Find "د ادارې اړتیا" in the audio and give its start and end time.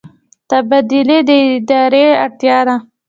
1.27-2.57